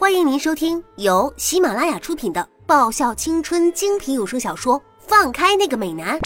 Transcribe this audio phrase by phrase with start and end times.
[0.00, 6.18] 欢迎您收听由喜马拉雅出品的爆笑青春精品有声小说《放开那个美男》，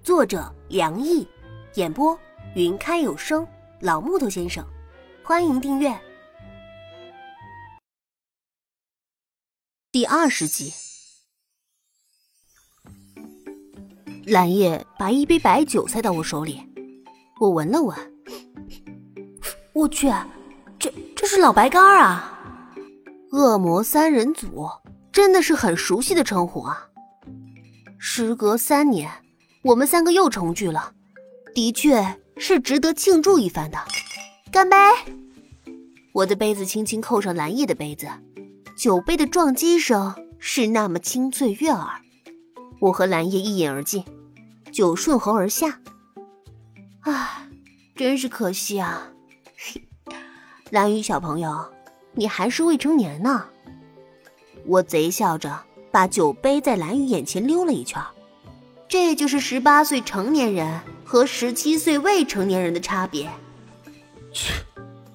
[0.00, 1.26] 作者梁毅，
[1.74, 2.16] 演播
[2.54, 3.44] 云开有声
[3.80, 4.64] 老木头先生。
[5.24, 5.92] 欢迎订阅
[9.90, 10.72] 第二十集。
[14.24, 16.62] 蓝叶把一杯白酒塞到我手里，
[17.40, 17.98] 我闻了闻，
[19.72, 20.12] 我去，
[20.78, 22.34] 这这是老白干啊！
[23.36, 24.66] 恶魔三人组
[25.12, 26.88] 真的是很熟悉的称呼啊！
[27.98, 29.10] 时隔三年，
[29.60, 30.94] 我们三个又重聚了，
[31.54, 33.78] 的确是值得庆祝一番的。
[34.50, 34.76] 干杯！
[36.14, 38.08] 我的杯子轻轻扣上蓝叶的杯子，
[38.78, 42.00] 酒杯的撞击声是那么清脆悦耳。
[42.80, 44.02] 我和蓝叶一饮而尽，
[44.72, 45.78] 酒顺喉而下。
[47.00, 47.50] 唉，
[47.94, 49.12] 真是可惜啊！
[50.72, 51.75] 蓝雨小朋友。
[52.18, 53.44] 你还是未成年呢，
[54.64, 55.60] 我贼笑着
[55.92, 58.02] 把酒杯在蓝雨眼前溜了一圈，
[58.88, 63.30] 这就是十八岁成年人和十七岁未成年人的差别。
[64.32, 64.54] 切，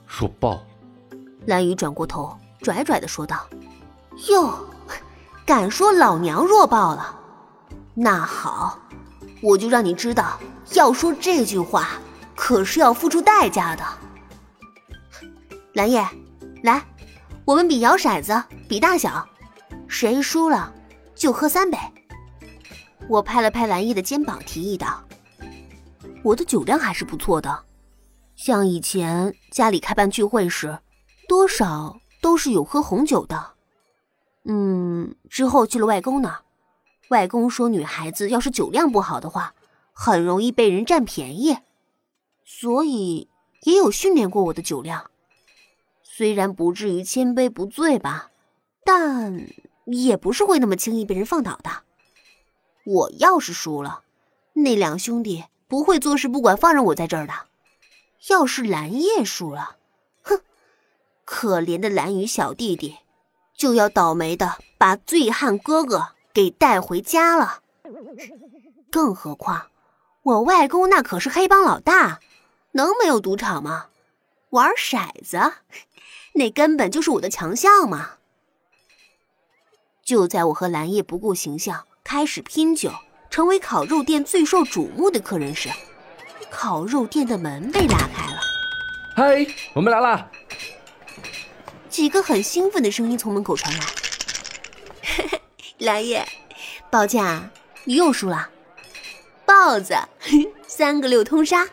[0.06, 0.62] 弱爆！
[1.48, 3.48] 蓝雨转过头，拽拽的说道
[4.30, 4.54] ：“哟，
[5.44, 7.20] 敢说老娘弱爆了？
[7.96, 8.80] 那好，
[9.42, 10.40] 我就让你知道，
[10.74, 11.90] 要说这句话
[12.36, 13.84] 可是要付出代价的。
[15.74, 16.08] ”蓝叶，
[16.62, 16.84] 来。
[17.44, 19.28] 我们比摇骰子，比大小，
[19.88, 20.74] 谁输了
[21.16, 21.78] 就喝三杯。
[23.10, 25.04] 我拍了拍蓝叶的肩膀，提议道
[26.24, 27.64] ：“我的酒量还是不错的，
[28.36, 30.80] 像以前家里开办聚会时，
[31.28, 33.54] 多少都是有喝红酒的。
[34.46, 36.42] 嗯，之后去了外公那，
[37.10, 39.56] 外公说女孩子要是酒量不好的话，
[39.92, 41.58] 很容易被人占便宜，
[42.46, 43.30] 所以
[43.64, 45.10] 也有训练过我的酒量。”
[46.14, 48.32] 虽然不至于千杯不醉吧，
[48.84, 49.48] 但
[49.86, 51.84] 也不是会那么轻易被人放倒的。
[52.84, 54.02] 我要是输了，
[54.52, 57.34] 那两兄弟不会坐视不管放任我在这儿的。
[58.28, 59.78] 要是蓝叶输了，
[60.22, 60.42] 哼，
[61.24, 62.98] 可怜的蓝雨小弟弟
[63.56, 67.62] 就要倒霉的把醉汉哥哥给带回家了。
[68.92, 69.68] 更何况，
[70.24, 72.20] 我外公那可是黑帮老大，
[72.74, 73.88] 能没有赌场吗？
[74.50, 75.40] 玩骰子。
[76.34, 78.12] 那根本就是我的强项嘛！
[80.04, 82.92] 就在我和蓝叶不顾形象开始拼酒，
[83.30, 85.70] 成为烤肉店最受瞩目的客人时，
[86.50, 88.40] 烤肉店的门被拉开了。
[89.16, 90.30] 嗨，我们来啦！
[91.90, 93.86] 几个很兴奋的声音从门口传来。
[95.80, 96.26] 蓝叶，
[96.90, 97.52] 抱歉啊，
[97.84, 98.50] 你又输了。
[99.46, 99.96] 豹子，
[100.66, 101.68] 三个六通杀。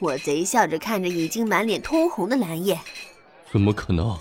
[0.00, 2.78] 我贼笑着看着已经满脸通红的蓝叶。
[3.54, 4.18] 怎么可能？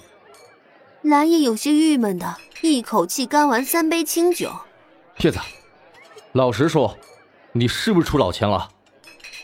[1.01, 4.51] 蓝叶有些郁闷的一口气干完三杯清酒。
[5.21, 5.39] 叶子，
[6.33, 6.95] 老实说，
[7.51, 8.69] 你是不是出老千了？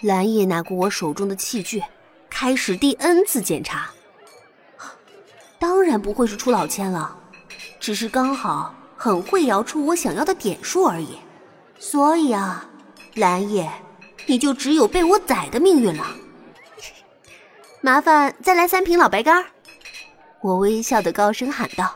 [0.01, 1.81] 蓝叶拿过我手中的器具，
[2.29, 3.89] 开始第 N 次检查。
[5.57, 7.17] 当然不会是出老千了，
[7.79, 11.17] 只是刚好很会摇出我想要的点数而已。
[11.79, 12.69] 所以啊，
[13.15, 13.67] 蓝叶，
[14.27, 16.05] 你就只有被我宰的命运了。
[17.81, 19.43] 麻烦再来三瓶老白干。
[20.41, 21.95] 我微笑的高声喊道：“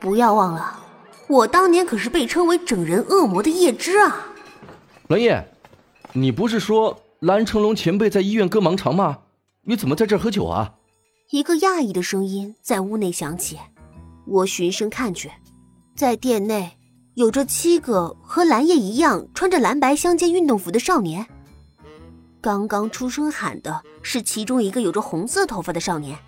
[0.00, 0.80] 不要忘了，
[1.28, 4.26] 我当年可是被称为整人恶魔的叶芝啊！”
[5.08, 5.52] 蓝叶，
[6.12, 9.18] 你不是说蓝成龙前辈在医院割盲肠吗？
[9.62, 10.74] 你怎么在这儿喝酒啊？
[11.30, 13.58] 一个讶异的声音在屋内响起。
[14.26, 15.30] 我循声看去，
[15.94, 16.78] 在店内
[17.14, 21.26] 有着七个和蓝叶一样穿着蓝白相间运动服的少年。
[22.40, 26.18] 刚刚出声喊的是其中一个有着红色头发的少年。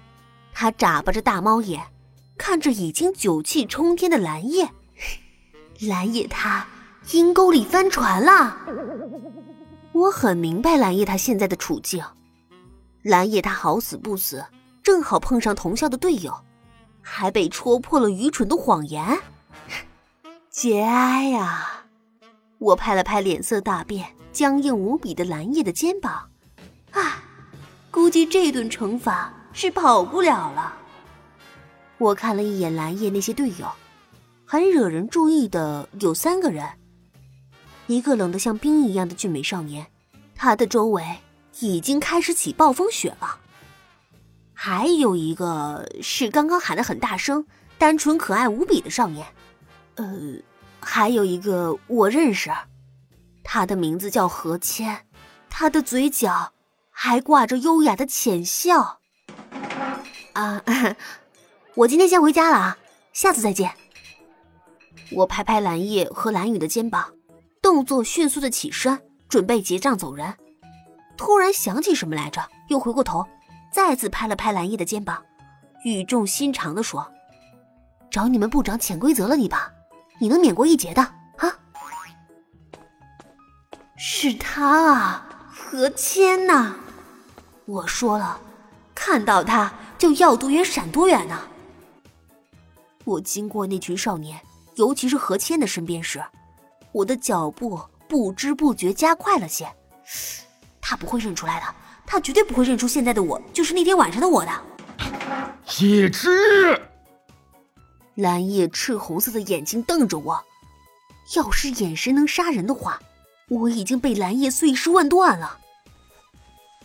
[0.53, 1.87] 他眨巴着大猫眼，
[2.39, 4.71] 看着已经酒气冲天的蓝叶。
[5.81, 6.67] 蓝叶他
[7.11, 8.57] 阴沟里翻船了。
[9.93, 12.05] 我很明白蓝叶他现在的处境。
[13.03, 14.45] 蓝叶他好死不死，
[14.83, 16.33] 正好碰上同校的队友，
[17.01, 19.19] 还被戳破了愚蠢的谎言。
[20.49, 21.85] 节哀呀！
[22.59, 26.29] 我拍了拍脸色大变、僵硬无比的蓝叶的肩膀。
[26.93, 27.15] 唉，
[27.91, 29.35] 估计这顿惩罚。
[29.53, 30.77] 是跑不了了。
[31.99, 33.71] 我看了一眼蓝叶那些队友，
[34.45, 36.69] 很惹人注意的有三个人。
[37.87, 39.87] 一个冷得像冰一样的俊美少年，
[40.35, 41.05] 他的周围
[41.61, 43.39] 已经开始起暴风雪了。
[44.55, 47.45] 还有一个是刚刚喊的很大声、
[47.79, 49.27] 单纯可爱无比的少年。
[49.97, 50.05] 呃，
[50.81, 52.51] 还有一个我认识，
[53.45, 55.07] 他的名字叫何谦，
[55.51, 56.53] 他的嘴角
[56.91, 59.02] 还挂着优雅的浅笑。
[60.35, 60.63] 啊，
[61.75, 62.79] 我今天先回家了啊，
[63.13, 63.73] 下次再见。
[65.11, 67.13] 我拍拍蓝叶和蓝雨的肩膀，
[67.61, 70.35] 动作迅速的起身，准备结账走人。
[71.17, 73.27] 突然想起什么来着，又回过头，
[73.71, 75.23] 再次拍了拍蓝叶的肩膀，
[75.85, 77.07] 语重心长的说
[78.11, 79.71] ：“找你们部长潜规则了你吧？
[80.19, 81.03] 你能免过一劫的
[81.37, 81.59] 啊？”
[83.97, 86.75] 是他啊，何谦呐！
[87.67, 88.41] 我说了，
[88.95, 89.73] 看到他
[90.03, 91.49] 就要多远闪多远呢。
[93.05, 94.41] 我经过那群少年，
[94.75, 96.21] 尤其是何谦的身边时，
[96.91, 99.73] 我的脚步不知不觉加快了些。
[100.81, 101.67] 他不会认出来的，
[102.05, 104.51] 他绝对不会认出现在的我就是那天晚上的我的。
[105.79, 106.83] 叶芝，
[108.17, 110.43] 蓝叶赤红色的眼睛瞪着我，
[111.37, 112.99] 要是眼神能杀人的话，
[113.49, 115.61] 我已经被蓝叶碎尸万段了。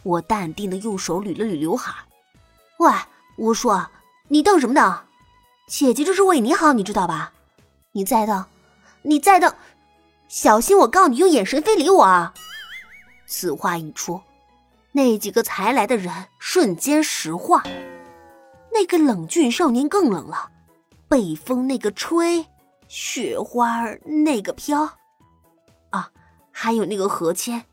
[0.04, 1.92] 我淡定的用手捋了捋刘海，
[2.77, 2.91] 喂，
[3.38, 3.89] 我说，
[4.27, 5.00] 你瞪什么瞪？
[5.68, 7.33] 姐姐这是为你好，你知道吧？
[7.91, 8.45] 你再瞪，
[9.01, 9.51] 你再瞪，
[10.27, 12.33] 小心我告你用眼神非礼我啊！
[13.25, 14.21] 此话一出，
[14.91, 17.63] 那几个才来的人瞬间石化。
[18.71, 20.51] 那个冷峻少年更冷了，
[21.07, 22.45] 北风那个吹，
[22.88, 24.88] 雪花那个飘，
[25.89, 26.12] 啊，
[26.51, 27.65] 还有那个何谦，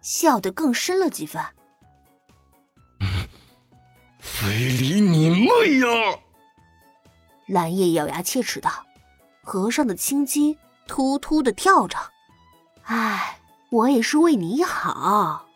[0.00, 1.42] 笑得更深了几分。
[4.42, 6.18] 非礼你妹呀！
[7.46, 8.72] 蓝叶咬牙切齿道，
[9.40, 10.58] 河上的青筋
[10.88, 11.96] 突突的跳着。
[12.82, 13.38] 唉，
[13.70, 15.46] 我也是为你好。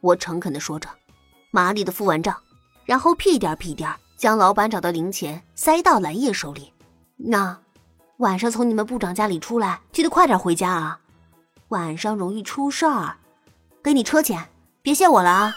[0.00, 0.88] 我诚恳的说着，
[1.50, 2.40] 麻利的付完账，
[2.84, 6.72] 然后屁颠屁颠将老板找的零钱塞到蓝叶手里。
[7.16, 7.58] 那
[8.18, 11.00] 晚上从你们部长家里出来，记得快点回家啊！
[11.70, 13.16] 晚上容易出事儿。
[13.82, 14.48] 给你车钱，
[14.82, 15.52] 别谢我了啊！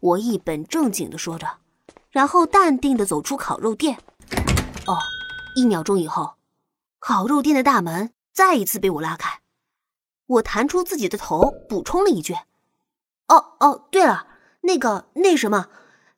[0.00, 1.46] 我一本正经的说着。
[2.10, 3.98] 然后淡定的走出烤肉店。
[4.86, 4.96] 哦，
[5.54, 6.34] 一秒钟以后，
[6.98, 9.40] 烤肉店的大门再一次被我拉开。
[10.26, 12.34] 我弹出自己的头，补充了一句
[13.28, 14.26] ：“哦哦，对了，
[14.62, 15.68] 那个那什么，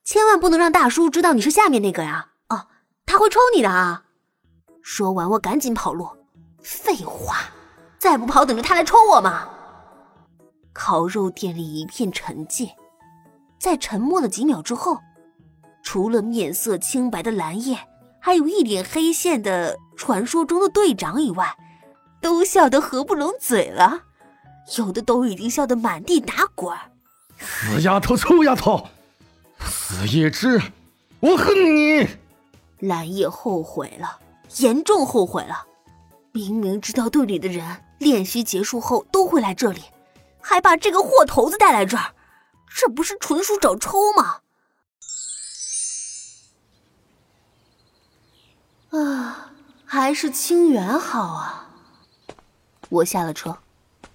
[0.03, 2.29] 千万不能让大叔知道你是下面那个呀！
[2.49, 2.67] 哦，
[3.05, 4.05] 他会抽你的啊！”
[4.81, 6.09] 说完，我赶紧跑路。
[6.63, 7.37] 废话，
[7.99, 9.49] 再不跑，等着他来抽我吗？
[10.73, 12.71] 烤肉店里一片沉寂，
[13.61, 14.97] 在沉默了几秒之后。
[15.83, 17.77] 除了面色清白的蓝叶，
[18.19, 21.55] 还有一脸黑线的传说中的队长以外，
[22.19, 24.03] 都笑得合不拢嘴了，
[24.77, 26.75] 有的都已经笑得满地打滚。
[27.37, 28.87] 死丫头，臭丫头，
[29.59, 30.61] 死叶芝，
[31.19, 32.07] 我恨你！
[32.79, 34.19] 蓝叶后悔了，
[34.57, 35.65] 严重后悔了。
[36.31, 37.65] 明明知道队里的人
[37.97, 39.81] 练习结束后都会来这里，
[40.39, 42.13] 还把这个货头子带来这儿，
[42.73, 44.41] 这不是纯属找抽吗？
[48.89, 49.51] 啊，
[49.85, 51.69] 还是清远好啊！
[52.89, 53.59] 我下了车，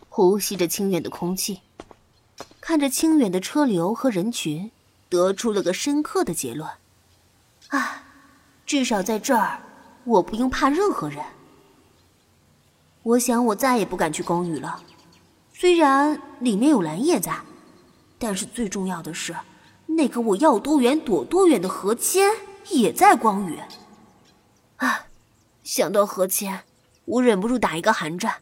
[0.08, 1.62] 呼吸着清远的空气，
[2.60, 4.70] 看着清远的车流和人群，
[5.08, 6.68] 得出了个深刻的结论：
[7.68, 8.02] 啊，
[8.66, 9.62] 至少在这儿，
[10.04, 11.24] 我不用怕任何人。
[13.02, 14.82] 我想，我再也不敢去公寓了。
[15.54, 17.40] 虽然里面有蓝叶在，
[18.18, 19.36] 但是最重要的是，
[19.86, 22.30] 那个我要多远躲多远的何谦
[22.70, 23.58] 也在光宇。
[24.76, 25.06] 啊，
[25.62, 26.64] 想到何谦，
[27.04, 28.36] 我忍不住打一个寒战。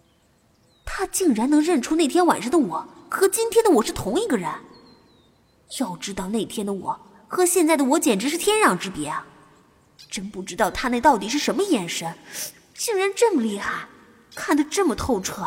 [0.84, 4.48] 他竟然能认出那天晚上的我和今天的我是同一个人。
[5.80, 9.26] 要知道那天的我和现在的我简直是天壤之别啊！
[10.10, 12.14] 真不知道他那到底是什么眼神，
[12.74, 13.88] 竟然这么厉害，
[14.34, 15.46] 看得这么透彻。